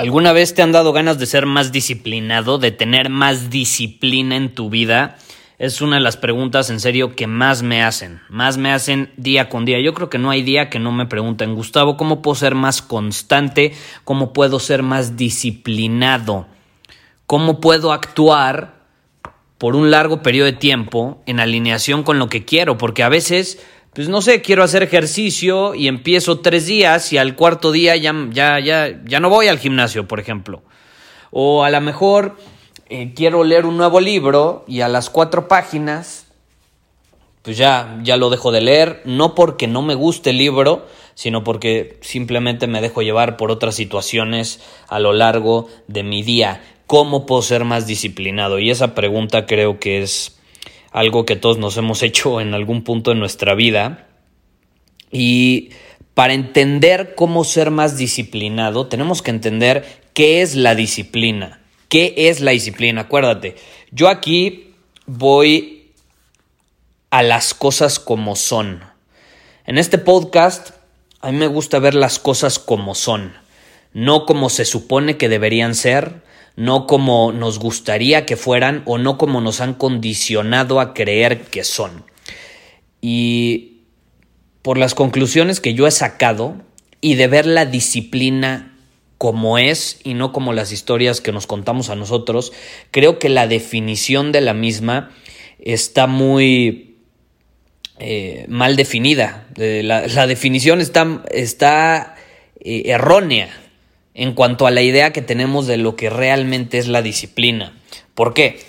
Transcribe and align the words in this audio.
¿Alguna 0.00 0.32
vez 0.32 0.54
te 0.54 0.62
han 0.62 0.72
dado 0.72 0.94
ganas 0.94 1.18
de 1.18 1.26
ser 1.26 1.44
más 1.44 1.72
disciplinado, 1.72 2.56
de 2.56 2.70
tener 2.70 3.10
más 3.10 3.50
disciplina 3.50 4.34
en 4.34 4.54
tu 4.54 4.70
vida? 4.70 5.18
Es 5.58 5.82
una 5.82 5.96
de 5.96 6.02
las 6.02 6.16
preguntas 6.16 6.70
en 6.70 6.80
serio 6.80 7.14
que 7.14 7.26
más 7.26 7.62
me 7.62 7.82
hacen, 7.82 8.22
más 8.30 8.56
me 8.56 8.72
hacen 8.72 9.12
día 9.18 9.50
con 9.50 9.66
día. 9.66 9.78
Yo 9.78 9.92
creo 9.92 10.08
que 10.08 10.16
no 10.16 10.30
hay 10.30 10.42
día 10.42 10.70
que 10.70 10.78
no 10.78 10.90
me 10.90 11.04
pregunten, 11.04 11.54
Gustavo, 11.54 11.98
¿cómo 11.98 12.22
puedo 12.22 12.34
ser 12.34 12.54
más 12.54 12.80
constante? 12.80 13.74
¿Cómo 14.04 14.32
puedo 14.32 14.58
ser 14.58 14.82
más 14.82 15.18
disciplinado? 15.18 16.46
¿Cómo 17.26 17.60
puedo 17.60 17.92
actuar 17.92 18.80
por 19.58 19.76
un 19.76 19.90
largo 19.90 20.22
periodo 20.22 20.46
de 20.46 20.54
tiempo 20.54 21.22
en 21.26 21.40
alineación 21.40 22.04
con 22.04 22.18
lo 22.18 22.30
que 22.30 22.46
quiero? 22.46 22.78
Porque 22.78 23.02
a 23.02 23.10
veces 23.10 23.62
pues 23.92 24.08
no 24.08 24.22
sé, 24.22 24.40
quiero 24.40 24.62
hacer 24.62 24.82
ejercicio 24.82 25.74
y 25.74 25.88
empiezo 25.88 26.40
tres 26.40 26.66
días 26.66 27.12
y 27.12 27.18
al 27.18 27.34
cuarto 27.34 27.72
día 27.72 27.96
ya, 27.96 28.14
ya, 28.30 28.60
ya, 28.60 29.00
ya 29.04 29.20
no 29.20 29.30
voy 29.30 29.48
al 29.48 29.58
gimnasio, 29.58 30.06
por 30.06 30.20
ejemplo. 30.20 30.62
O 31.32 31.64
a 31.64 31.70
lo 31.70 31.80
mejor 31.80 32.36
eh, 32.88 33.12
quiero 33.14 33.42
leer 33.42 33.66
un 33.66 33.76
nuevo 33.76 34.00
libro 34.00 34.64
y 34.68 34.82
a 34.82 34.88
las 34.88 35.10
cuatro 35.10 35.48
páginas, 35.48 36.26
pues 37.42 37.56
ya, 37.56 37.98
ya 38.02 38.16
lo 38.16 38.30
dejo 38.30 38.52
de 38.52 38.60
leer, 38.60 39.02
no 39.04 39.34
porque 39.34 39.66
no 39.66 39.82
me 39.82 39.94
guste 39.94 40.30
el 40.30 40.38
libro, 40.38 40.86
sino 41.14 41.42
porque 41.42 41.98
simplemente 42.00 42.68
me 42.68 42.80
dejo 42.80 43.02
llevar 43.02 43.36
por 43.36 43.50
otras 43.50 43.74
situaciones 43.74 44.60
a 44.88 45.00
lo 45.00 45.12
largo 45.12 45.68
de 45.88 46.04
mi 46.04 46.22
día. 46.22 46.62
¿Cómo 46.86 47.26
puedo 47.26 47.42
ser 47.42 47.64
más 47.64 47.86
disciplinado? 47.86 48.58
Y 48.60 48.70
esa 48.70 48.94
pregunta 48.94 49.46
creo 49.46 49.80
que 49.80 50.02
es 50.02 50.39
algo 50.90 51.24
que 51.24 51.36
todos 51.36 51.58
nos 51.58 51.76
hemos 51.76 52.02
hecho 52.02 52.40
en 52.40 52.54
algún 52.54 52.82
punto 52.82 53.10
de 53.10 53.16
nuestra 53.16 53.54
vida. 53.54 54.06
Y 55.10 55.70
para 56.14 56.34
entender 56.34 57.14
cómo 57.14 57.44
ser 57.44 57.70
más 57.70 57.96
disciplinado, 57.96 58.86
tenemos 58.86 59.22
que 59.22 59.30
entender 59.30 60.02
qué 60.12 60.42
es 60.42 60.54
la 60.54 60.74
disciplina. 60.74 61.60
¿Qué 61.88 62.14
es 62.16 62.40
la 62.40 62.52
disciplina? 62.52 63.02
Acuérdate, 63.02 63.56
yo 63.90 64.08
aquí 64.08 64.74
voy 65.06 65.90
a 67.10 67.24
las 67.24 67.54
cosas 67.54 67.98
como 67.98 68.36
son. 68.36 68.84
En 69.66 69.76
este 69.76 69.98
podcast, 69.98 70.70
a 71.20 71.32
mí 71.32 71.38
me 71.38 71.48
gusta 71.48 71.80
ver 71.80 71.94
las 71.94 72.20
cosas 72.20 72.60
como 72.60 72.94
son, 72.94 73.32
no 73.92 74.24
como 74.24 74.50
se 74.50 74.64
supone 74.64 75.16
que 75.16 75.28
deberían 75.28 75.74
ser, 75.74 76.22
no 76.56 76.86
como 76.86 77.32
nos 77.32 77.58
gustaría 77.58 78.26
que 78.26 78.36
fueran 78.36 78.82
o 78.84 78.98
no 78.98 79.18
como 79.18 79.40
nos 79.40 79.60
han 79.60 79.74
condicionado 79.74 80.80
a 80.80 80.94
creer 80.94 81.42
que 81.42 81.64
son. 81.64 82.04
Y 83.00 83.82
por 84.62 84.76
las 84.76 84.94
conclusiones 84.94 85.60
que 85.60 85.74
yo 85.74 85.86
he 85.86 85.90
sacado 85.90 86.56
y 87.00 87.14
de 87.14 87.28
ver 87.28 87.46
la 87.46 87.66
disciplina 87.66 88.76
como 89.16 89.58
es 89.58 90.00
y 90.02 90.14
no 90.14 90.32
como 90.32 90.52
las 90.52 90.72
historias 90.72 91.20
que 91.20 91.32
nos 91.32 91.46
contamos 91.46 91.90
a 91.90 91.96
nosotros, 91.96 92.52
creo 92.90 93.18
que 93.18 93.28
la 93.28 93.46
definición 93.46 94.32
de 94.32 94.40
la 94.40 94.54
misma 94.54 95.10
está 95.58 96.06
muy 96.06 96.96
eh, 97.98 98.46
mal 98.48 98.76
definida. 98.76 99.46
Eh, 99.56 99.82
la, 99.84 100.26
definición 100.26 100.80
está, 100.80 101.22
está 101.30 102.16
eh, 102.60 102.84
errónea 102.86 103.50
en 104.20 104.34
cuanto 104.34 104.66
a 104.66 104.70
la 104.70 104.82
idea 104.82 105.14
que 105.14 105.22
tenemos 105.22 105.66
de 105.66 105.78
lo 105.78 105.96
que 105.96 106.10
realmente 106.10 106.76
es 106.76 106.88
la 106.88 107.00
disciplina. 107.00 107.72
¿Por 108.14 108.34
qué? 108.34 108.60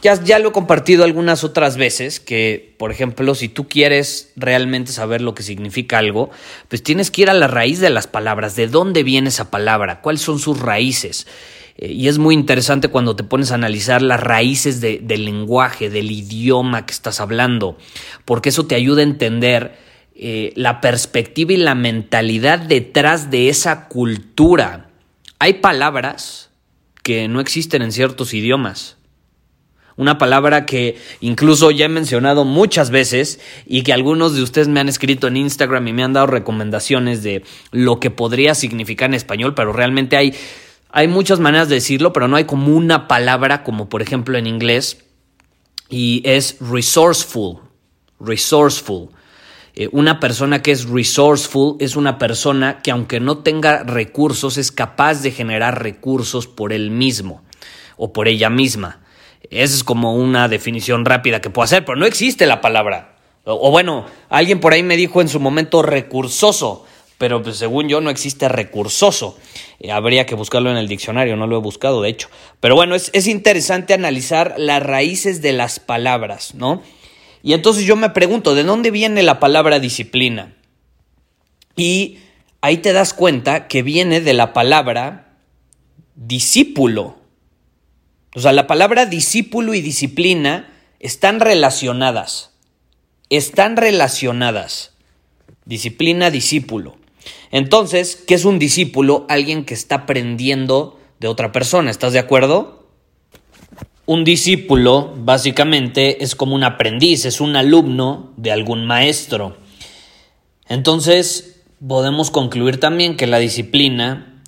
Ya, 0.00 0.14
ya, 0.24 0.38
lo 0.38 0.48
he 0.48 0.52
compartido 0.52 1.04
algunas 1.04 1.44
otras 1.44 1.76
veces 1.76 2.18
que, 2.18 2.74
por 2.78 2.90
ejemplo, 2.90 3.34
si 3.34 3.50
tú 3.50 3.68
quieres 3.68 4.32
realmente 4.34 4.92
saber 4.92 5.20
lo 5.20 5.34
que 5.34 5.42
significa 5.42 5.98
algo, 5.98 6.30
pues 6.68 6.82
tienes 6.82 7.10
que 7.10 7.20
ir 7.20 7.28
a 7.28 7.34
la 7.34 7.48
raíz 7.48 7.80
de 7.80 7.90
las 7.90 8.06
palabras, 8.06 8.56
de 8.56 8.66
dónde 8.66 9.02
viene 9.02 9.28
esa 9.28 9.50
palabra, 9.50 10.00
cuáles 10.00 10.22
son 10.22 10.38
sus 10.38 10.58
raíces. 10.58 11.26
Eh, 11.76 11.92
y 11.92 12.08
es 12.08 12.16
muy 12.16 12.34
interesante 12.34 12.88
cuando 12.88 13.14
te 13.14 13.24
pones 13.24 13.52
a 13.52 13.56
analizar 13.56 14.00
las 14.00 14.20
raíces 14.20 14.80
del 14.80 15.24
lenguaje, 15.26 15.90
del 15.90 16.10
idioma 16.10 16.86
que 16.86 16.94
estás 16.94 17.20
hablando, 17.20 17.76
porque 18.24 18.48
eso 18.48 18.64
te 18.64 18.74
ayuda 18.74 19.00
a 19.00 19.04
entender 19.04 19.91
eh, 20.14 20.52
la 20.56 20.80
perspectiva 20.80 21.52
y 21.52 21.56
la 21.56 21.74
mentalidad 21.74 22.58
detrás 22.58 23.30
de 23.30 23.48
esa 23.48 23.88
cultura. 23.88 24.90
Hay 25.38 25.54
palabras 25.54 26.50
que 27.02 27.28
no 27.28 27.40
existen 27.40 27.82
en 27.82 27.92
ciertos 27.92 28.34
idiomas. 28.34 28.96
Una 29.96 30.18
palabra 30.18 30.64
que 30.64 30.96
incluso 31.20 31.70
ya 31.70 31.84
he 31.84 31.88
mencionado 31.88 32.44
muchas 32.44 32.90
veces 32.90 33.40
y 33.66 33.82
que 33.82 33.92
algunos 33.92 34.34
de 34.34 34.42
ustedes 34.42 34.68
me 34.68 34.80
han 34.80 34.88
escrito 34.88 35.28
en 35.28 35.36
Instagram 35.36 35.86
y 35.88 35.92
me 35.92 36.02
han 36.02 36.14
dado 36.14 36.26
recomendaciones 36.26 37.22
de 37.22 37.44
lo 37.70 38.00
que 38.00 38.10
podría 38.10 38.54
significar 38.54 39.10
en 39.10 39.14
español, 39.14 39.54
pero 39.54 39.72
realmente 39.72 40.16
hay, 40.16 40.34
hay 40.90 41.08
muchas 41.08 41.40
maneras 41.40 41.68
de 41.68 41.76
decirlo, 41.76 42.12
pero 42.12 42.26
no 42.26 42.36
hay 42.36 42.44
como 42.44 42.74
una 42.74 43.06
palabra 43.06 43.64
como 43.64 43.88
por 43.88 44.00
ejemplo 44.00 44.38
en 44.38 44.46
inglés 44.46 45.04
y 45.90 46.22
es 46.24 46.56
resourceful, 46.60 47.58
resourceful. 48.18 49.10
Eh, 49.74 49.88
una 49.92 50.20
persona 50.20 50.62
que 50.62 50.70
es 50.70 50.88
resourceful 50.88 51.76
es 51.80 51.96
una 51.96 52.18
persona 52.18 52.80
que 52.82 52.90
aunque 52.90 53.20
no 53.20 53.38
tenga 53.38 53.82
recursos 53.84 54.58
es 54.58 54.70
capaz 54.70 55.22
de 55.22 55.30
generar 55.30 55.82
recursos 55.82 56.46
por 56.46 56.72
él 56.72 56.90
mismo 56.90 57.42
o 57.96 58.12
por 58.12 58.28
ella 58.28 58.50
misma. 58.50 59.00
Esa 59.50 59.74
es 59.74 59.84
como 59.84 60.14
una 60.14 60.48
definición 60.48 61.04
rápida 61.04 61.40
que 61.40 61.50
puedo 61.50 61.64
hacer, 61.64 61.84
pero 61.84 61.96
no 61.96 62.06
existe 62.06 62.46
la 62.46 62.60
palabra. 62.60 63.16
O, 63.44 63.70
bueno, 63.70 64.06
alguien 64.28 64.60
por 64.60 64.72
ahí 64.72 64.82
me 64.82 64.96
dijo 64.96 65.20
en 65.20 65.28
su 65.28 65.40
momento 65.40 65.82
recursoso, 65.82 66.86
pero 67.18 67.42
pues, 67.42 67.56
según 67.56 67.88
yo 67.88 68.00
no 68.00 68.10
existe 68.10 68.48
recursoso. 68.48 69.36
Eh, 69.80 69.90
habría 69.90 70.26
que 70.26 70.36
buscarlo 70.36 70.70
en 70.70 70.76
el 70.76 70.86
diccionario, 70.86 71.36
no 71.36 71.46
lo 71.46 71.56
he 71.56 71.60
buscado 71.60 72.02
de 72.02 72.10
hecho. 72.10 72.28
Pero 72.60 72.76
bueno, 72.76 72.94
es, 72.94 73.10
es 73.14 73.26
interesante 73.26 73.94
analizar 73.94 74.54
las 74.58 74.82
raíces 74.82 75.42
de 75.42 75.52
las 75.52 75.80
palabras, 75.80 76.54
¿no? 76.54 76.82
Y 77.42 77.54
entonces 77.54 77.84
yo 77.84 77.96
me 77.96 78.10
pregunto, 78.10 78.54
¿de 78.54 78.62
dónde 78.62 78.90
viene 78.90 79.22
la 79.22 79.40
palabra 79.40 79.80
disciplina? 79.80 80.54
Y 81.76 82.18
ahí 82.60 82.78
te 82.78 82.92
das 82.92 83.14
cuenta 83.14 83.66
que 83.66 83.82
viene 83.82 84.20
de 84.20 84.32
la 84.32 84.52
palabra 84.52 85.36
discípulo. 86.14 87.16
O 88.34 88.40
sea, 88.40 88.52
la 88.52 88.66
palabra 88.66 89.06
discípulo 89.06 89.74
y 89.74 89.80
disciplina 89.80 90.72
están 91.00 91.40
relacionadas. 91.40 92.52
Están 93.28 93.76
relacionadas. 93.76 94.92
Disciplina, 95.64 96.30
discípulo. 96.30 96.96
Entonces, 97.50 98.16
¿qué 98.16 98.34
es 98.34 98.44
un 98.44 98.58
discípulo? 98.58 99.26
Alguien 99.28 99.64
que 99.64 99.74
está 99.74 99.96
aprendiendo 99.96 101.00
de 101.18 101.28
otra 101.28 101.52
persona. 101.52 101.90
¿Estás 101.90 102.12
de 102.12 102.18
acuerdo? 102.18 102.81
Un 104.04 104.24
discípulo 104.24 105.12
básicamente 105.16 106.24
es 106.24 106.34
como 106.34 106.56
un 106.56 106.64
aprendiz, 106.64 107.24
es 107.24 107.40
un 107.40 107.54
alumno 107.54 108.32
de 108.36 108.50
algún 108.50 108.84
maestro. 108.84 109.56
Entonces 110.68 111.62
podemos 111.86 112.30
concluir 112.32 112.80
también 112.80 113.16
que 113.16 113.28
la 113.28 113.38
disciplina 113.38 114.42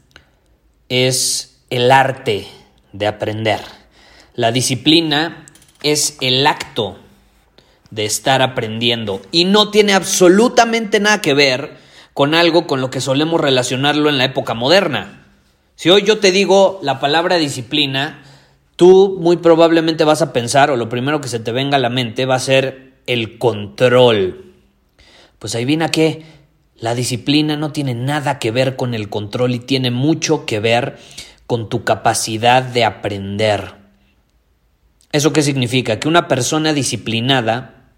es 0.88 1.62
el 1.70 1.92
arte 1.92 2.48
de 2.92 3.06
aprender. 3.06 3.60
La 4.34 4.50
disciplina 4.50 5.46
es 5.84 6.16
el 6.20 6.44
acto 6.46 6.98
de 7.90 8.06
estar 8.06 8.42
aprendiendo 8.42 9.22
y 9.30 9.44
no 9.44 9.70
tiene 9.70 9.92
absolutamente 9.92 10.98
nada 10.98 11.20
que 11.20 11.34
ver 11.34 11.76
con 12.12 12.34
algo 12.34 12.66
con 12.66 12.80
lo 12.80 12.90
que 12.90 13.00
solemos 13.00 13.40
relacionarlo 13.40 14.08
en 14.08 14.18
la 14.18 14.24
época 14.24 14.54
moderna. 14.54 15.26
Si 15.76 15.90
hoy 15.90 16.02
yo 16.02 16.18
te 16.18 16.32
digo 16.32 16.80
la 16.82 16.98
palabra 16.98 17.36
disciplina, 17.36 18.22
tú 18.76 19.18
muy 19.20 19.36
probablemente 19.36 20.04
vas 20.04 20.22
a 20.22 20.32
pensar, 20.32 20.70
o 20.70 20.76
lo 20.76 20.88
primero 20.88 21.20
que 21.20 21.28
se 21.28 21.40
te 21.40 21.52
venga 21.52 21.76
a 21.76 21.80
la 21.80 21.90
mente 21.90 22.26
va 22.26 22.36
a 22.36 22.40
ser 22.40 22.94
el 23.06 23.38
control. 23.38 24.52
Pues 25.38 25.54
ahí 25.54 25.64
viene 25.64 25.84
a 25.84 25.90
que 25.90 26.22
la 26.76 26.94
disciplina 26.94 27.56
no 27.56 27.72
tiene 27.72 27.94
nada 27.94 28.38
que 28.38 28.50
ver 28.50 28.76
con 28.76 28.94
el 28.94 29.08
control 29.08 29.54
y 29.54 29.58
tiene 29.58 29.90
mucho 29.90 30.46
que 30.46 30.60
ver 30.60 30.98
con 31.46 31.68
tu 31.68 31.84
capacidad 31.84 32.62
de 32.62 32.84
aprender. 32.84 33.74
¿Eso 35.12 35.32
qué 35.32 35.42
significa? 35.42 36.00
Que 36.00 36.08
una 36.08 36.26
persona 36.26 36.72
disciplinada 36.72 37.90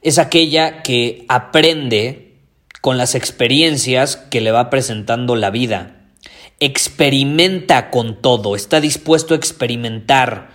es 0.00 0.18
aquella 0.18 0.82
que 0.82 1.26
aprende 1.28 2.38
con 2.80 2.96
las 2.96 3.14
experiencias 3.14 4.16
que 4.16 4.40
le 4.40 4.52
va 4.52 4.70
presentando 4.70 5.36
la 5.36 5.50
vida. 5.50 6.05
Experimenta 6.60 7.90
con 7.90 8.20
todo, 8.22 8.56
está 8.56 8.80
dispuesto 8.80 9.34
a 9.34 9.36
experimentar, 9.36 10.50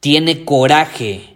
tiene 0.00 0.44
coraje 0.44 1.34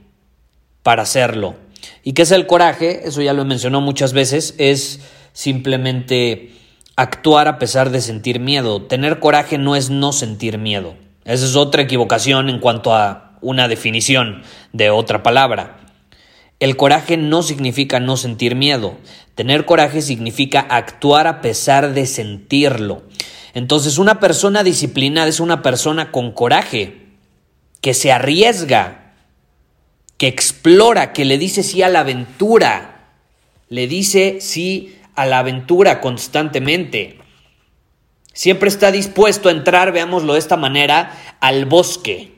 para 0.83 1.03
hacerlo. 1.03 1.57
¿Y 2.03 2.13
qué 2.13 2.23
es 2.23 2.31
el 2.33 2.47
coraje? 2.47 3.09
Eso 3.09 3.23
ya 3.23 3.33
lo 3.33 3.43
he 3.43 3.47
mencionado 3.47 3.81
muchas 3.81 4.13
veces, 4.13 4.55
es 4.59 5.01
simplemente 5.33 6.53
actuar 6.97 7.47
a 7.49 7.59
pesar 7.59 7.91
de 7.91 8.01
sentir 8.01 8.41
miedo. 8.41 8.83
Tener 8.83 9.21
coraje 9.21 9.57
no 9.57 9.77
es 9.77 9.89
no 9.89 10.13
sentir 10.13 10.59
miedo. 10.59 10.97
Esa 11.25 11.47
es 11.47 11.57
otra 11.57 11.83
equivocación 11.83 12.49
en 12.49 12.59
cuanto 12.59 12.95
a 12.95 13.39
una 13.41 13.69
definición 13.69 14.43
de 14.73 14.91
otra 14.91 15.23
palabra. 15.23 15.88
El 16.61 16.77
coraje 16.77 17.17
no 17.17 17.43
significa 17.43 18.01
no 18.01 18.17
sentir 18.17 18.57
miedo. 18.57 18.97
Tener 19.35 19.65
coraje 19.65 20.03
significa 20.03 20.61
actuar 20.61 21.27
a 21.27 21.41
pesar 21.41 21.95
de 21.95 22.07
sentirlo. 22.07 23.03
Entonces 23.55 23.99
una 23.99 24.19
persona 24.19 24.65
disciplinada 24.65 25.29
es 25.29 25.41
una 25.41 25.63
persona 25.63 26.11
con 26.11 26.33
coraje, 26.33 27.07
que 27.81 27.95
se 27.95 28.11
arriesga, 28.11 29.15
que 30.17 30.27
explora, 30.27 31.13
que 31.13 31.25
le 31.25 31.39
dice 31.39 31.63
sí 31.63 31.83
a 31.83 31.89
la 31.89 32.01
aventura, 32.01 33.13
le 33.69 33.87
dice 33.87 34.39
sí 34.41 34.97
a 35.15 35.27
la 35.27 35.39
aventura 35.39 36.01
constantemente. 36.01 37.19
Siempre 38.33 38.69
está 38.69 38.91
dispuesto 38.91 39.49
a 39.49 39.53
entrar, 39.53 39.93
veámoslo 39.93 40.33
de 40.33 40.39
esta 40.41 40.57
manera, 40.57 41.37
al 41.41 41.67
bosque. 41.67 42.35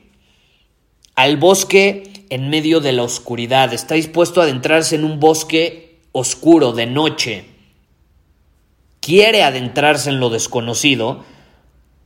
Al 1.15 1.37
bosque 1.37 2.20
en 2.31 2.49
medio 2.49 2.79
de 2.79 2.93
la 2.93 3.03
oscuridad. 3.03 3.73
Está 3.73 3.95
dispuesto 3.95 4.39
a 4.39 4.45
adentrarse 4.45 4.95
en 4.95 5.03
un 5.03 5.19
bosque 5.19 5.99
oscuro 6.13 6.71
de 6.71 6.87
noche. 6.87 7.45
Quiere 9.01 9.43
adentrarse 9.43 10.09
en 10.09 10.21
lo 10.21 10.29
desconocido 10.29 11.25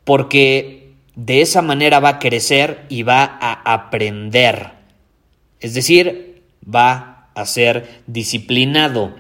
porque 0.04 0.94
de 1.16 1.42
esa 1.42 1.62
manera 1.62 2.00
va 2.00 2.10
a 2.10 2.20
crecer 2.20 2.86
y 2.90 3.04
va 3.04 3.24
a 3.24 3.74
aprender. 3.74 4.72
Es 5.60 5.76
decir, 5.76 6.42
va 6.64 7.30
a 7.36 7.46
ser 7.46 8.02
disciplinado. 8.08 9.16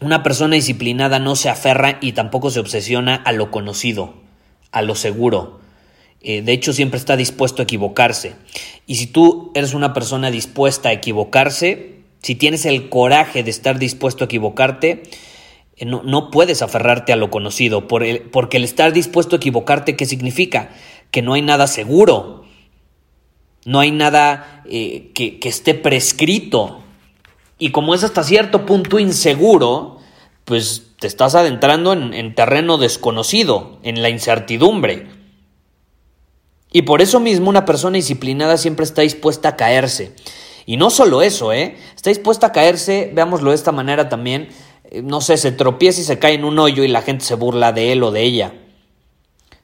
Una 0.00 0.22
persona 0.22 0.54
disciplinada 0.54 1.18
no 1.18 1.34
se 1.34 1.48
aferra 1.48 1.98
y 2.00 2.12
tampoco 2.12 2.50
se 2.50 2.60
obsesiona 2.60 3.16
a 3.16 3.32
lo 3.32 3.50
conocido, 3.50 4.14
a 4.70 4.82
lo 4.82 4.94
seguro. 4.94 5.60
Eh, 6.22 6.42
de 6.42 6.52
hecho, 6.52 6.72
siempre 6.72 6.98
está 6.98 7.16
dispuesto 7.16 7.62
a 7.62 7.64
equivocarse. 7.64 8.34
Y 8.86 8.96
si 8.96 9.06
tú 9.06 9.52
eres 9.54 9.74
una 9.74 9.92
persona 9.94 10.30
dispuesta 10.30 10.90
a 10.90 10.92
equivocarse, 10.92 12.00
si 12.22 12.34
tienes 12.34 12.66
el 12.66 12.88
coraje 12.88 13.42
de 13.42 13.50
estar 13.50 13.78
dispuesto 13.78 14.24
a 14.24 14.26
equivocarte, 14.26 15.02
eh, 15.76 15.86
no, 15.86 16.30
puedes 16.30 16.62
aferrarte 16.62 17.12
a 17.12 17.16
lo 17.16 17.30
conocido, 17.30 17.88
porque 17.88 18.56
el 18.56 18.64
estar 18.64 18.92
dispuesto 18.92 19.36
a 19.36 19.38
equivocarte, 19.38 19.96
¿qué 19.96 20.06
significa? 20.06 20.70
Que 21.10 21.22
no 21.22 21.32
hay 21.32 21.42
nada 21.42 21.66
seguro, 21.66 22.44
no 23.64 23.80
hay 23.80 23.90
nada 23.90 24.62
eh, 24.66 25.10
que 25.14 25.38
esté 25.42 25.74
prescrito, 25.74 26.80
y 27.60 27.70
como 27.70 27.94
es 27.94 28.02
hasta 28.02 28.24
cierto 28.24 28.64
punto 28.64 28.98
inseguro, 28.98 29.98
pues 30.46 30.94
te 30.98 31.06
estás 31.06 31.34
adentrando 31.34 31.92
en, 31.92 32.34
terreno 32.34 32.78
desconocido, 32.78 33.78
en 33.82 34.02
la 34.02 34.08
incertidumbre. 34.08 35.06
Y 36.72 36.82
por 36.82 37.02
eso 37.02 37.20
mismo 37.20 37.50
una 37.50 37.64
persona 37.64 37.96
disciplinada 37.96 38.56
siempre 38.56 38.84
está 38.84 39.02
dispuesta 39.02 39.50
a 39.50 39.56
caerse. 39.56 40.14
Y 40.66 40.76
no 40.76 40.90
solo 40.90 41.22
eso, 41.22 41.52
¿eh? 41.52 41.76
Está 41.96 42.10
dispuesta 42.10 42.48
a 42.48 42.52
caerse, 42.52 43.10
veámoslo 43.12 43.50
de 43.50 43.56
esta 43.56 43.72
manera 43.72 44.08
también, 44.08 44.48
eh, 44.90 45.02
no 45.02 45.20
sé, 45.20 45.36
se 45.36 45.52
tropieza 45.52 46.00
y 46.00 46.04
se 46.04 46.18
cae 46.18 46.34
en 46.34 46.44
un 46.44 46.58
hoyo 46.58 46.84
y 46.84 46.88
la 46.88 47.02
gente 47.02 47.24
se 47.24 47.34
burla 47.34 47.72
de 47.72 47.92
él 47.92 48.02
o 48.02 48.10
de 48.10 48.22
ella. 48.22 48.54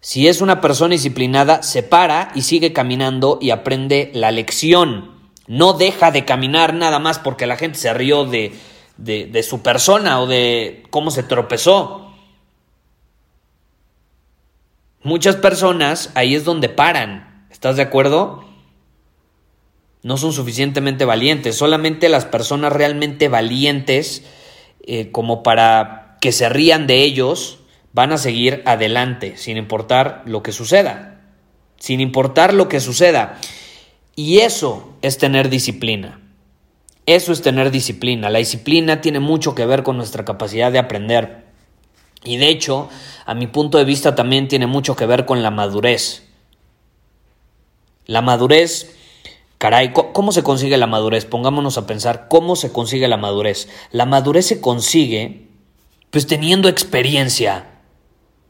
Si 0.00 0.29
es 0.29 0.41
una 0.41 0.61
persona 0.61 0.93
disciplinada, 0.93 1.62
se 1.62 1.82
para 1.82 2.31
y 2.35 2.43
sigue 2.43 2.73
caminando 2.73 3.38
y 3.41 3.50
aprende 3.50 4.11
la 4.14 4.31
lección. 4.31 5.17
No 5.49 5.73
deja 5.73 6.11
de 6.11 6.25
caminar 6.25 6.75
nada 6.75 6.99
más 6.99 7.19
porque 7.19 7.47
la 7.47 7.56
gente 7.56 7.79
se 7.79 7.93
rió 7.93 8.25
de, 8.25 8.52
de, 8.99 9.43
su 9.43 9.62
persona 9.62 10.20
o 10.20 10.26
de 10.26 10.85
cómo 10.91 11.11
se 11.11 11.23
tropezó. 11.23 12.06
Muchas 15.06 15.37
personas 15.37 16.11
ahí 16.17 16.35
es 16.35 16.43
donde 16.43 16.69
paran. 16.69 17.47
¿Estás 17.49 17.76
de 17.76 17.82
acuerdo? 17.82 18.44
No 20.03 20.17
son 20.17 20.32
suficientemente 20.32 21.05
valientes. 21.05 21.55
Solamente 21.55 22.08
las 22.08 22.25
personas 22.25 22.73
realmente 22.73 23.29
valientes, 23.29 24.25
eh, 24.85 25.12
como 25.12 25.44
para 25.44 26.17
que 26.20 26.32
se 26.32 26.49
rían 26.49 26.88
de 26.88 27.05
ellos, 27.05 27.61
van 27.93 28.11
a 28.11 28.19
seguir 28.19 28.64
adelante, 28.67 29.37
sin 29.37 29.58
importar 29.58 30.25
lo 30.26 30.43
que 30.43 30.50
suceda. 30.50 31.20
Sin 31.79 32.00
importar 32.00 32.52
lo 32.52 32.69
que 32.69 32.81
suceda. 32.81 33.38
Y 34.17 34.38
eso 34.38 34.97
es 35.02 35.19
tener 35.19 35.50
disciplina. 35.50 36.20
Eso 37.06 37.31
es 37.31 37.43
tener 37.43 37.70
disciplina. 37.70 38.29
La 38.29 38.41
disciplina 38.41 39.00
tiene 39.00 39.20
mucho 39.20 39.55
que 39.55 39.67
ver 39.67 39.85
con 39.85 39.99
nuestra 39.99 40.25
capacidad 40.25 40.73
de 40.73 40.81
aprender. 40.81 41.46
Y 42.26 42.37
de 42.37 42.49
hecho, 42.49 42.88
a 43.25 43.34
mi 43.34 43.46
punto 43.46 43.78
de 43.78 43.84
vista 43.84 44.14
también 44.14 44.49
tiene 44.49 44.67
mucho 44.67 44.96
que 44.96 45.06
ver 45.06 45.25
con 45.25 45.43
la 45.43 45.50
madurez. 45.50 46.25
La 48.06 48.23
madurez, 48.23 48.96
caray, 49.58 49.93
¿cómo 49.93 50.32
se 50.32 50.43
consigue 50.43 50.76
la 50.76 50.87
madurez? 50.87 51.25
Pongámonos 51.25 51.78
a 51.78 51.87
pensar, 51.87 52.28
¿cómo 52.28 52.56
se 52.56 52.73
consigue 52.73 53.08
la 53.08 53.17
madurez? 53.17 53.69
La 53.90 54.06
madurez 54.06 54.46
se 54.46 54.61
consigue 54.61 55.46
pues 56.11 56.26
teniendo 56.26 56.69
experiencia, 56.69 57.67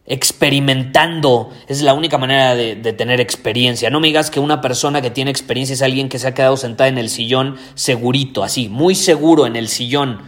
experimentando. 0.05 1.51
Es 1.69 1.83
la 1.83 1.95
única 1.95 2.19
manera 2.19 2.55
de, 2.55 2.77
tener 2.93 3.21
experiencia. 3.21 3.91
No 3.91 3.99
me 3.99 4.09
digas 4.09 4.31
que 4.31 4.41
una 4.41 4.61
persona 4.61 5.03
que 5.03 5.11
tiene 5.11 5.31
experiencia 5.31 5.75
es 5.75 5.83
alguien 5.83 6.09
que 6.09 6.19
se 6.19 6.29
ha 6.29 6.35
quedado 6.35 6.57
sentada 6.57 6.89
en 6.89 6.99
el 6.99 7.09
sillón 7.09 7.57
segurito, 7.75 8.45
así, 8.45 8.69
muy 8.69 8.95
seguro 8.95 9.47
en 9.47 9.57
el 9.57 9.69
sillón, 9.69 10.21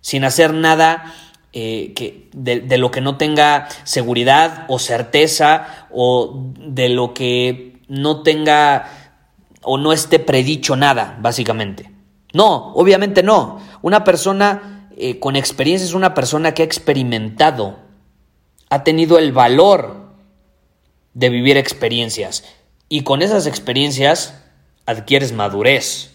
sin 0.00 0.24
hacer 0.24 0.54
nada 0.54 1.14
eh, 1.56 1.92
que, 1.94 2.28
de, 2.32 2.78
lo 2.78 2.90
que 2.90 3.00
no 3.00 3.16
tenga 3.16 3.68
seguridad 3.84 4.64
o 4.66 4.80
certeza 4.80 5.86
o 5.92 6.50
de 6.58 6.88
lo 6.88 7.14
que 7.14 7.80
no 7.86 8.24
tenga 8.24 8.88
o 9.62 9.78
no 9.78 9.92
esté 9.92 10.18
predicho 10.18 10.74
nada, 10.74 11.16
básicamente. 11.20 11.92
No, 12.32 12.72
obviamente 12.74 13.22
no. 13.22 13.60
Una 13.82 14.02
persona 14.02 14.88
eh, 14.96 15.20
con 15.20 15.36
experiencia 15.36 15.86
es 15.86 15.94
una 15.94 16.12
persona 16.12 16.54
que 16.54 16.62
ha 16.62 16.66
experimentado 16.66 17.78
ha 18.68 18.82
tenido 18.82 19.18
el 19.18 19.30
valor 19.30 20.12
de 21.12 21.28
vivir 21.28 21.56
experiencias 21.56 22.42
y 22.88 23.02
con 23.02 23.22
esas 23.22 23.46
experiencias 23.46 24.42
adquieres 24.86 25.32
madurez. 25.32 26.14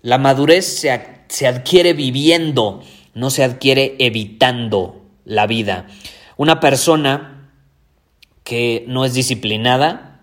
La 0.00 0.18
madurez 0.18 0.64
se, 0.64 1.24
se 1.26 1.48
adquiere 1.48 1.92
viviendo, 1.92 2.84
no 3.14 3.30
se 3.30 3.44
adquiere 3.44 3.96
evitando 3.98 5.02
la 5.24 5.46
vida. 5.46 5.86
Una 6.36 6.60
persona 6.60 7.50
que 8.42 8.84
no 8.88 9.04
es 9.04 9.14
disciplinada 9.14 10.20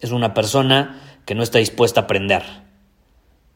es 0.00 0.10
una 0.10 0.34
persona 0.34 1.00
que 1.24 1.34
no 1.34 1.42
está 1.42 1.58
dispuesta 1.58 2.00
a 2.00 2.04
aprender 2.04 2.42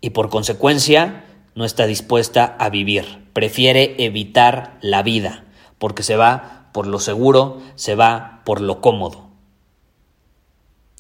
y 0.01 0.11
por 0.11 0.29
consecuencia 0.29 1.25
no 1.55 1.65
está 1.65 1.87
dispuesta 1.87 2.57
a 2.59 2.71
vivir. 2.71 3.05
Prefiere 3.33 3.97
evitar 3.99 4.79
la 4.81 5.03
vida 5.03 5.45
porque 5.79 6.03
se 6.03 6.17
va 6.17 6.69
por 6.73 6.87
lo 6.87 7.01
seguro, 7.01 7.61
se 7.75 7.95
va 7.95 8.43
por 8.45 8.61
lo 8.61 8.81
cómodo. 8.81 9.26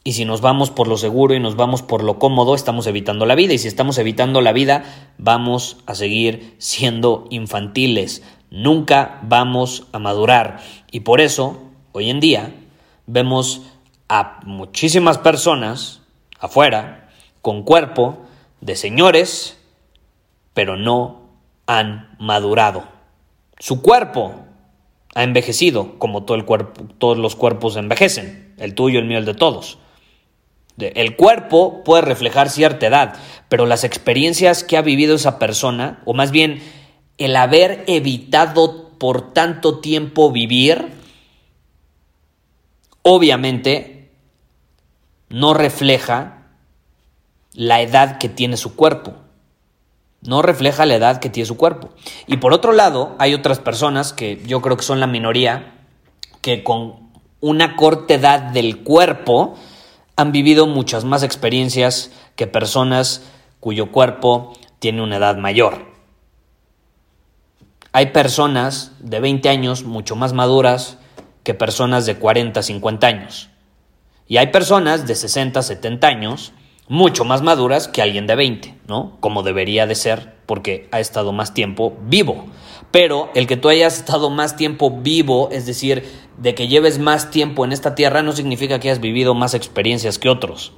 Y 0.07 0.13
si 0.13 0.25
nos 0.25 0.41
vamos 0.41 0.71
por 0.71 0.87
lo 0.87 0.99
seguro 0.99 1.35
y 1.35 1.41
nos 1.41 1.57
vamos 1.57 1.83
por 1.83 2.05
lo 2.05 2.21
cómodo, 2.21 2.55
estamos 2.55 2.87
evitando 2.87 3.27
la 3.27 3.35
vida. 3.35 3.55
Y 3.55 3.59
si 3.59 3.67
estamos 3.67 3.99
evitando 3.99 4.41
la 4.41 4.53
vida, 4.53 4.85
vamos 5.19 5.79
a 5.85 5.97
seguir 5.97 6.55
siendo 6.59 7.27
infantiles. 7.29 8.23
Nunca 8.49 9.19
vamos 9.25 9.89
a 9.91 9.99
madurar. 9.99 10.61
Y 10.93 11.01
por 11.01 11.21
eso, 11.21 11.59
hoy 11.91 12.09
en 12.09 12.21
día, 12.21 12.55
vemos 13.07 13.63
a 14.09 14.39
muchísimas 14.45 15.19
personas 15.19 16.03
afuera 16.39 17.11
con 17.43 17.65
cuerpo 17.65 18.19
de 18.61 18.77
señores, 18.77 19.59
pero 20.55 20.77
no 20.77 21.23
han 21.67 22.15
madurado. 22.21 22.85
Su 23.59 23.83
cuerpo 23.83 24.37
ha 25.17 25.25
envejecido, 25.25 25.99
como 25.99 26.23
todo 26.23 26.37
el 26.37 26.45
cuerpo, 26.45 26.85
todos 26.99 27.19
los 27.19 27.35
cuerpos 27.35 27.75
envejecen, 27.75 28.55
el 28.59 28.77
tuyo, 28.77 29.01
el 29.01 29.07
mío, 29.07 29.19
el 29.19 29.25
de 29.25 29.35
todos. 29.35 29.81
El 30.78 31.16
cuerpo 31.16 31.83
puede 31.85 32.02
reflejar 32.02 32.50
cierta 32.50 32.87
edad, 32.87 33.16
pero 33.49 33.64
las 33.66 33.85
experiencias 33.85 34.62
que 34.62 34.76
ha 34.76 34.83
vivido 34.83 35.14
esa 35.14 35.38
persona, 35.38 36.02
o 36.04 36.12
más 36.12 36.30
bien 36.30 36.62
el 37.16 37.35
haber 37.37 37.85
evitado 37.87 38.90
por 38.99 39.33
tanto 39.33 39.78
tiempo 39.78 40.30
vivir, 40.30 40.92
obviamente 43.02 44.11
no 45.28 45.54
refleja 45.54 46.49
la 47.54 47.80
edad 47.80 48.18
que 48.18 48.28
tiene 48.28 48.56
su 48.56 48.76
cuerpo. 48.76 49.14
No 50.21 50.42
refleja 50.42 50.87
la 50.87 50.97
edad 50.97 51.21
que 51.21 51.30
tiene 51.30 51.47
su 51.47 51.56
cuerpo. 51.56 51.90
Y 52.26 52.38
por 52.38 52.52
otro 52.52 52.73
lado, 52.73 53.14
hay 53.18 53.33
otras 53.33 53.61
personas 53.61 54.12
que 54.12 54.42
yo 54.47 54.61
creo 54.61 54.76
que 54.76 54.83
son 54.83 55.00
la 55.00 55.06
minoría, 55.06 55.75
que 56.42 56.62
con 56.64 57.11
una 57.40 57.76
corta 57.76 58.14
edad 58.14 58.40
del 58.40 58.83
cuerpo 58.83 59.56
han 60.16 60.32
vivido 60.32 60.66
muchas 60.66 61.04
más 61.04 61.23
experiencias 61.23 62.11
que 62.35 62.46
personas 62.46 63.23
cuyo 63.61 63.92
cuerpo 63.92 64.54
tiene 64.78 65.02
una 65.02 65.16
edad 65.16 65.37
mayor. 65.37 65.94
Hay 67.92 68.06
personas 68.06 68.92
de 68.99 69.20
20 69.20 69.49
años 69.49 69.85
mucho 69.85 70.16
más 70.16 70.32
maduras 70.32 70.99
que 71.42 71.54
personas 71.54 72.06
de 72.06 72.16
40, 72.16 72.62
50 72.62 73.06
años. 73.06 73.50
Y 74.26 74.38
hay 74.38 74.49
personas 74.49 75.06
de 75.06 75.14
60, 75.14 75.62
70 75.62 76.06
años 76.06 76.52
mucho 76.88 77.25
más 77.25 77.42
maduras 77.42 77.88
que 77.88 78.02
alguien 78.02 78.26
de 78.26 78.37
20, 78.37 78.75
¿no? 78.87 79.16
Como 79.20 79.42
debería 79.42 79.87
de 79.87 79.94
ser 79.94 80.35
porque 80.46 80.88
ha 80.92 81.00
estado 81.00 81.32
más 81.32 81.54
tiempo 81.54 81.96
vivo. 82.02 82.46
Pero 82.90 83.31
el 83.35 83.47
que 83.47 83.57
tú 83.57 83.69
hayas 83.69 83.99
estado 83.99 84.31
más 84.31 84.57
tiempo 84.57 84.90
vivo, 84.90 85.49
es 85.50 85.66
decir, 85.66 86.05
de 86.38 86.55
que 86.55 86.69
lleves 86.69 86.99
más 86.99 87.31
tiempo 87.31 87.64
en 87.64 87.73
esta 87.73 87.95
tierra, 87.95 88.23
no 88.23 88.33
significa 88.33 88.78
que 88.78 88.88
hayas 88.88 89.00
vivido 89.00 89.35
más 89.35 89.55
experiencias 89.55 90.19
que 90.19 90.28
otros. 90.28 90.73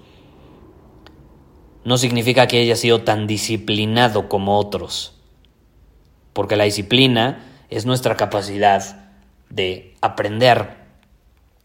No 1.84 1.98
significa 1.98 2.46
que 2.46 2.60
hayas 2.60 2.80
sido 2.80 3.02
tan 3.02 3.26
disciplinado 3.26 4.28
como 4.28 4.58
otros 4.58 5.18
porque 6.38 6.54
la 6.54 6.62
disciplina 6.62 7.40
es 7.68 7.84
nuestra 7.84 8.16
capacidad 8.16 9.10
de 9.50 9.96
aprender. 10.00 10.76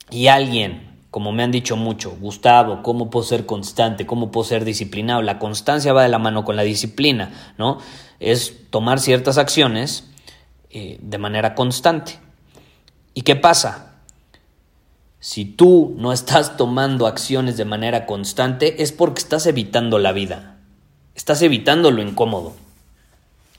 Y 0.10 0.30
alguien, 0.30 0.98
como 1.12 1.32
me 1.32 1.44
han 1.44 1.52
dicho 1.52 1.78
mucho, 1.78 2.18
Gustavo, 2.20 2.82
¿cómo 2.82 3.12
puedo 3.12 3.24
ser 3.24 3.46
constante? 3.46 4.08
¿Cómo 4.08 4.32
puedo 4.32 4.46
ser 4.46 4.66
disciplinado? 4.66 5.22
La 5.22 5.38
constancia 5.38 5.94
va 5.94 6.02
de 6.02 6.10
la 6.10 6.18
mano 6.18 6.44
con 6.44 6.56
la 6.56 6.64
disciplina, 6.64 7.54
¿no? 7.60 7.78
Es 8.20 8.68
tomar 8.72 9.00
ciertas 9.00 9.38
acciones 9.38 10.10
eh, 10.76 10.98
de 11.00 11.18
manera 11.20 11.54
constante. 11.54 12.20
¿Y 13.14 13.22
qué 13.22 13.36
pasa? 13.36 13.94
Si 15.20 15.46
tú 15.46 15.94
no 16.00 16.12
estás 16.12 16.58
tomando 16.58 17.06
acciones 17.06 17.58
de 17.58 17.64
manera 17.64 18.08
constante 18.08 18.82
es 18.82 18.92
porque 18.92 19.22
estás 19.22 19.46
evitando 19.46 20.00
la 20.00 20.14
vida. 20.14 20.58
Estás 21.14 21.44
evitando 21.44 21.92
lo 21.92 22.02
incómodo. 22.02 22.56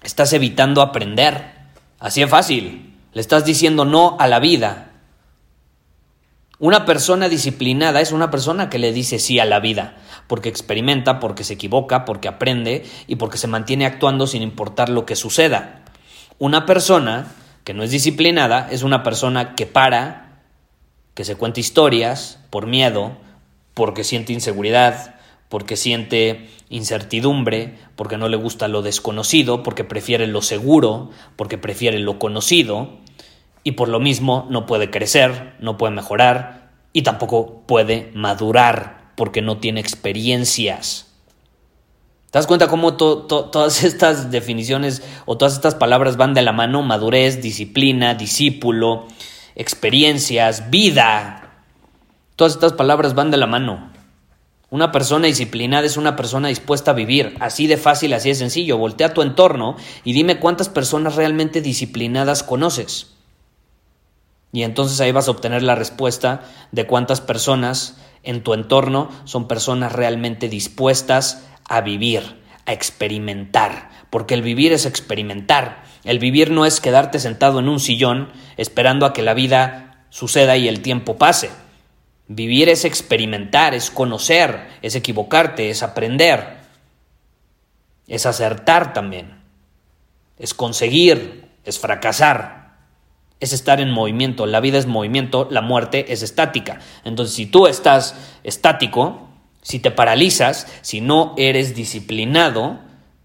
Estás 0.02 0.32
evitando 0.32 0.82
aprender. 0.82 1.52
Así 2.00 2.20
es 2.20 2.28
fácil. 2.28 2.96
Le 3.12 3.20
estás 3.20 3.44
diciendo 3.44 3.84
no 3.84 4.16
a 4.18 4.26
la 4.26 4.40
vida. 4.40 4.90
Una 6.58 6.84
persona 6.84 7.28
disciplinada 7.28 8.00
es 8.00 8.10
una 8.10 8.32
persona 8.32 8.70
que 8.70 8.80
le 8.80 8.92
dice 8.92 9.20
sí 9.20 9.38
a 9.38 9.44
la 9.44 9.60
vida, 9.60 9.98
porque 10.26 10.48
experimenta, 10.48 11.20
porque 11.20 11.44
se 11.44 11.54
equivoca, 11.54 12.04
porque 12.04 12.26
aprende 12.26 12.84
y 13.06 13.16
porque 13.16 13.38
se 13.38 13.46
mantiene 13.46 13.86
actuando 13.86 14.26
sin 14.26 14.42
importar 14.42 14.88
lo 14.88 15.06
que 15.06 15.14
suceda. 15.14 15.83
Una 16.38 16.66
persona 16.66 17.26
que 17.62 17.74
no 17.74 17.82
es 17.82 17.90
disciplinada 17.90 18.68
es 18.70 18.82
una 18.82 19.02
persona 19.02 19.54
que 19.54 19.66
para, 19.66 20.42
que 21.14 21.24
se 21.24 21.36
cuenta 21.36 21.60
historias 21.60 22.40
por 22.50 22.66
miedo, 22.66 23.16
porque 23.72 24.04
siente 24.04 24.32
inseguridad, 24.32 25.14
porque 25.48 25.76
siente 25.76 26.48
incertidumbre, 26.68 27.78
porque 27.94 28.16
no 28.18 28.28
le 28.28 28.36
gusta 28.36 28.66
lo 28.66 28.82
desconocido, 28.82 29.62
porque 29.62 29.84
prefiere 29.84 30.26
lo 30.26 30.42
seguro, 30.42 31.10
porque 31.36 31.56
prefiere 31.56 32.00
lo 32.00 32.18
conocido, 32.18 32.98
y 33.62 33.72
por 33.72 33.88
lo 33.88 34.00
mismo 34.00 34.46
no 34.50 34.66
puede 34.66 34.90
crecer, 34.90 35.54
no 35.60 35.78
puede 35.78 35.94
mejorar, 35.94 36.70
y 36.92 37.02
tampoco 37.02 37.62
puede 37.66 38.10
madurar, 38.14 39.12
porque 39.14 39.40
no 39.40 39.58
tiene 39.58 39.80
experiencias. 39.80 41.13
¿Te 42.34 42.38
das 42.38 42.48
cuenta 42.48 42.66
cómo 42.66 42.94
todas 42.94 43.84
estas 43.84 44.32
definiciones 44.32 45.04
o 45.24 45.38
todas 45.38 45.54
estas 45.54 45.76
palabras 45.76 46.16
van 46.16 46.34
de 46.34 46.42
la 46.42 46.50
mano? 46.50 46.82
Madurez, 46.82 47.40
disciplina, 47.40 48.14
discípulo, 48.14 49.06
experiencias, 49.54 50.68
vida. 50.68 51.62
Todas 52.34 52.54
estas 52.54 52.72
palabras 52.72 53.14
van 53.14 53.30
de 53.30 53.36
la 53.36 53.46
mano. 53.46 53.92
Una 54.68 54.90
persona 54.90 55.28
disciplinada 55.28 55.86
es 55.86 55.96
una 55.96 56.16
persona 56.16 56.48
dispuesta 56.48 56.90
a 56.90 56.94
vivir, 56.94 57.36
así 57.38 57.68
de 57.68 57.76
fácil, 57.76 58.12
así 58.12 58.30
de 58.30 58.34
sencillo. 58.34 58.78
Voltea 58.78 59.14
tu 59.14 59.22
entorno 59.22 59.76
y 60.02 60.12
dime 60.12 60.40
cuántas 60.40 60.68
personas 60.68 61.14
realmente 61.14 61.60
disciplinadas 61.60 62.42
conoces. 62.42 63.12
Y 64.52 64.64
entonces 64.64 65.00
ahí 65.00 65.12
vas 65.12 65.28
a 65.28 65.30
obtener 65.30 65.62
la 65.62 65.76
respuesta 65.76 66.42
de 66.72 66.84
cuántas 66.84 67.20
personas 67.20 67.96
en 68.24 68.42
tu 68.42 68.54
entorno 68.54 69.10
son 69.24 69.46
personas 69.46 69.92
realmente 69.92 70.48
dispuestas 70.48 71.46
a 71.68 71.80
vivir, 71.80 72.40
a 72.66 72.72
experimentar, 72.72 73.90
porque 74.10 74.34
el 74.34 74.42
vivir 74.42 74.72
es 74.72 74.86
experimentar. 74.86 75.84
El 76.04 76.18
vivir 76.18 76.50
no 76.50 76.66
es 76.66 76.80
quedarte 76.80 77.18
sentado 77.18 77.60
en 77.60 77.68
un 77.68 77.80
sillón 77.80 78.30
esperando 78.56 79.06
a 79.06 79.12
que 79.12 79.22
la 79.22 79.34
vida 79.34 80.06
suceda 80.10 80.56
y 80.56 80.68
el 80.68 80.80
tiempo 80.80 81.16
pase. 81.16 81.50
Vivir 82.26 82.68
es 82.68 82.84
experimentar, 82.84 83.74
es 83.74 83.90
conocer, 83.90 84.68
es 84.80 84.94
equivocarte, 84.94 85.70
es 85.70 85.82
aprender, 85.82 86.58
es 88.06 88.24
acertar 88.24 88.92
también, 88.92 89.42
es 90.38 90.54
conseguir, 90.54 91.50
es 91.64 91.78
fracasar, 91.78 92.63
es 93.44 93.52
estar 93.52 93.80
en 93.80 93.90
movimiento. 93.90 94.46
La 94.46 94.60
vida 94.60 94.78
es 94.78 94.86
movimiento, 94.86 95.46
la 95.50 95.60
muerte 95.60 96.12
es 96.12 96.22
estática. 96.22 96.80
Entonces, 97.04 97.36
si 97.36 97.46
tú 97.46 97.66
estás 97.66 98.14
estático, 98.42 99.28
si 99.62 99.78
te 99.78 99.90
paralizas, 99.90 100.66
si 100.80 101.00
no 101.00 101.34
eres 101.36 101.74
disciplinado, 101.74 102.80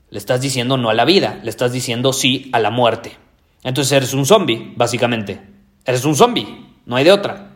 le 0.10 0.18
estás 0.18 0.42
diciendo 0.42 0.78
no 0.78 0.90
a 0.90 0.94
la 0.94 1.06
vida, 1.06 1.40
le 1.44 1.50
estás 1.50 1.72
diciendo 1.72 2.14
sí 2.14 2.50
a 2.54 2.60
la 2.60 2.70
muerte. 2.70 3.18
Entonces 3.64 3.92
eres 3.94 4.14
un 4.14 4.26
zombie, 4.26 4.74
básicamente. 4.76 5.42
Eres 5.86 6.06
un 6.06 6.16
zombie, 6.16 6.66
no 6.86 6.96
hay 6.96 7.04
de 7.04 7.12
otra. 7.12 7.52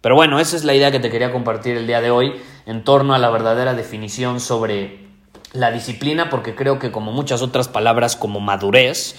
Pero 0.00 0.14
bueno, 0.16 0.38
esa 0.40 0.56
es 0.56 0.64
la 0.64 0.74
idea 0.74 0.90
que 0.90 1.00
te 1.00 1.10
quería 1.10 1.32
compartir 1.32 1.76
el 1.76 1.86
día 1.86 2.00
de 2.00 2.10
hoy 2.10 2.34
en 2.66 2.84
torno 2.84 3.14
a 3.14 3.18
la 3.18 3.30
verdadera 3.30 3.74
definición 3.74 4.40
sobre 4.40 5.04
la 5.52 5.70
disciplina, 5.70 6.30
porque 6.30 6.54
creo 6.54 6.78
que 6.78 6.90
como 6.90 7.12
muchas 7.12 7.42
otras 7.42 7.68
palabras 7.68 8.16
como 8.16 8.40
madurez 8.40 9.16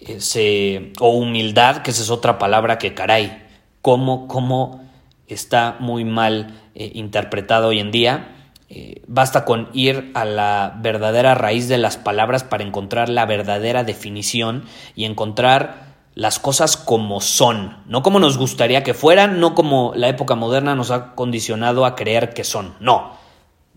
eh, 0.00 0.92
o 1.00 1.10
humildad, 1.10 1.82
que 1.82 1.90
esa 1.90 2.02
es 2.02 2.10
otra 2.10 2.38
palabra 2.38 2.78
que 2.78 2.94
caray, 2.94 3.42
cómo, 3.82 4.28
cómo 4.28 4.84
está 5.26 5.76
muy 5.80 6.04
mal 6.04 6.60
eh, 6.74 6.90
interpretado 6.94 7.68
hoy 7.68 7.80
en 7.80 7.90
día. 7.90 8.30
Eh, 8.68 9.02
basta 9.06 9.44
con 9.44 9.68
ir 9.72 10.10
a 10.14 10.24
la 10.24 10.74
verdadera 10.80 11.34
raíz 11.34 11.68
de 11.68 11.78
las 11.78 11.96
palabras 11.96 12.44
para 12.44 12.64
encontrar 12.64 13.08
la 13.08 13.26
verdadera 13.26 13.84
definición 13.84 14.64
y 14.96 15.04
encontrar 15.04 15.94
las 16.14 16.38
cosas 16.38 16.76
como 16.76 17.20
son, 17.20 17.78
no 17.86 18.02
como 18.02 18.20
nos 18.20 18.38
gustaría 18.38 18.84
que 18.84 18.94
fueran, 18.94 19.40
no 19.40 19.54
como 19.54 19.92
la 19.96 20.08
época 20.08 20.34
moderna 20.34 20.74
nos 20.74 20.90
ha 20.90 21.14
condicionado 21.14 21.84
a 21.84 21.96
creer 21.96 22.32
que 22.32 22.44
son, 22.44 22.74
no. 22.80 23.12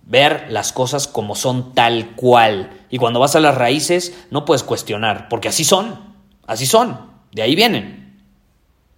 Ver 0.03 0.47
las 0.49 0.71
cosas 0.71 1.05
como 1.07 1.35
son 1.35 1.73
tal 1.73 2.15
cual. 2.15 2.69
Y 2.89 2.97
cuando 2.97 3.19
vas 3.19 3.35
a 3.35 3.41
las 3.41 3.55
raíces 3.55 4.17
no 4.31 4.45
puedes 4.45 4.63
cuestionar, 4.63 5.27
porque 5.29 5.49
así 5.49 5.65
son, 5.65 6.06
así 6.47 6.65
son, 6.65 7.11
de 7.31 7.43
ahí 7.43 7.55
vienen. 7.55 8.19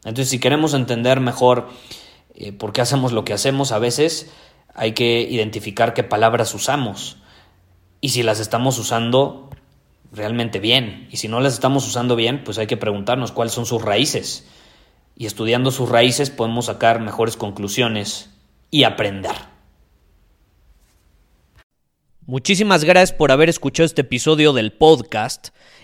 Entonces 0.05 0.29
si 0.29 0.39
queremos 0.39 0.73
entender 0.73 1.19
mejor 1.19 1.69
eh, 2.35 2.53
por 2.53 2.71
qué 2.71 2.79
hacemos 2.79 3.11
lo 3.11 3.25
que 3.25 3.33
hacemos, 3.33 3.73
a 3.73 3.79
veces 3.79 4.31
hay 4.73 4.93
que 4.93 5.21
identificar 5.21 5.93
qué 5.93 6.03
palabras 6.03 6.53
usamos. 6.53 7.17
Y 7.99 8.09
si 8.09 8.23
las 8.23 8.39
estamos 8.39 8.79
usando 8.79 9.49
realmente 10.11 10.59
bien. 10.59 11.07
Y 11.11 11.17
si 11.17 11.27
no 11.27 11.39
las 11.39 11.53
estamos 11.53 11.87
usando 11.87 12.15
bien, 12.15 12.43
pues 12.43 12.57
hay 12.57 12.67
que 12.67 12.77
preguntarnos 12.77 13.31
cuáles 13.31 13.53
son 13.53 13.65
sus 13.65 13.81
raíces. 13.81 14.47
Y 15.15 15.25
estudiando 15.25 15.71
sus 15.71 15.89
raíces 15.89 16.29
podemos 16.29 16.65
sacar 16.65 17.01
mejores 17.01 17.35
conclusiones 17.35 18.29
y 18.71 18.83
aprender. 18.83 19.35
Muchísimas 22.25 22.83
gracias 22.83 23.17
por 23.17 23.31
haber 23.31 23.49
escuchado 23.49 23.85
este 23.85 24.01
episodio 24.01 24.53
del 24.53 24.71
podcast. 24.71 25.49